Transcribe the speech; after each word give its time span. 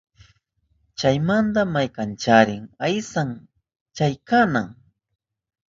Chaymanta 0.99 1.61
maykanchari 1.73 2.57
aysan 2.87 3.29
chay 3.95 4.13
qanan 4.29 4.67